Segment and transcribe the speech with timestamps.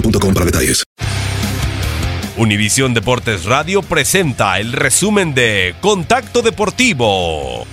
[0.00, 0.84] boostmobile.com para detalles.
[2.36, 7.66] Univisión Deportes Radio presenta el resumen de Contacto Deportivo.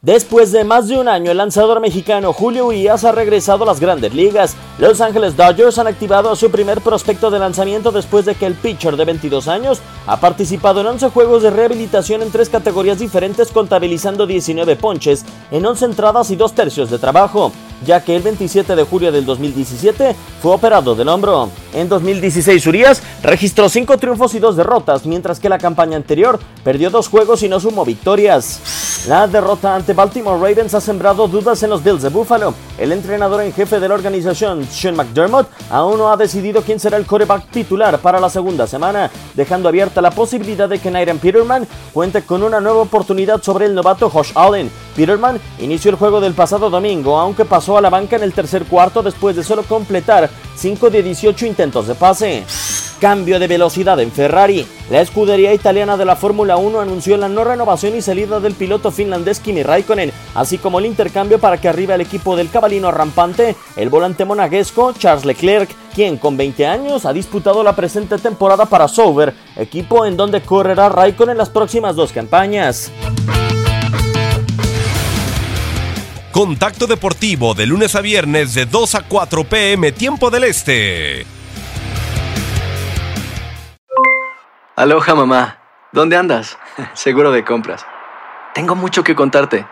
[0.00, 3.78] Después de más de un año, el lanzador mexicano Julio Urias ha regresado a las
[3.78, 4.56] grandes ligas.
[4.78, 8.54] Los Angeles Dodgers han activado a su primer prospecto de lanzamiento después de que el
[8.54, 13.52] pitcher de 22 años ha participado en 11 juegos de rehabilitación en tres categorías diferentes,
[13.52, 17.52] contabilizando 19 ponches en 11 entradas y 2 tercios de trabajo
[17.84, 21.50] ya que el 27 de julio del 2017 fue operado del hombro.
[21.72, 26.90] En 2016 Urias registró 5 triunfos y 2 derrotas, mientras que la campaña anterior perdió
[26.90, 28.60] 2 juegos y no sumó victorias.
[29.08, 32.54] La derrota ante Baltimore Ravens ha sembrado dudas en los Bills de Buffalo.
[32.78, 36.98] El entrenador en jefe de la organización, Sean McDermott, aún no ha decidido quién será
[36.98, 41.66] el coreback titular para la segunda semana, dejando abierta la posibilidad de que Nathan Peterman
[41.92, 44.70] cuente con una nueva oportunidad sobre el novato Josh Allen.
[44.94, 48.64] Peterman inició el juego del pasado domingo, aunque pasó a la banca en el tercer
[48.64, 52.44] cuarto después de solo completar 5 de 18 intentos de pase.
[53.00, 54.64] Cambio de velocidad en Ferrari.
[54.88, 58.92] La escudería italiana de la Fórmula 1 anunció la no renovación y salida del piloto
[58.92, 63.56] finlandés Kimi Raikkonen, así como el intercambio para que arriba el equipo del cabalino rampante,
[63.74, 68.86] el volante monaguesco Charles Leclerc, quien con 20 años ha disputado la presente temporada para
[68.86, 72.92] Sauber, equipo en donde correrá Raikkonen en las próximas dos campañas.
[76.32, 81.26] Contacto Deportivo de lunes a viernes de 2 a 4 pm tiempo del Este.
[84.74, 85.58] Aloha mamá.
[85.92, 86.58] ¿Dónde andas?
[86.94, 87.84] Seguro de compras.
[88.54, 89.66] Tengo mucho que contarte.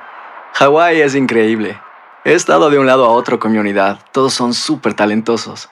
[0.53, 1.81] Hawái es increíble.
[2.26, 3.98] He estado de un lado a otro con mi unidad.
[4.12, 5.71] Todos son súper talentosos.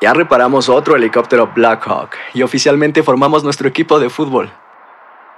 [0.00, 4.50] Ya reparamos otro helicóptero Blackhawk y oficialmente formamos nuestro equipo de fútbol.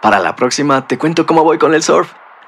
[0.00, 2.12] Para la próxima te cuento cómo voy con el surf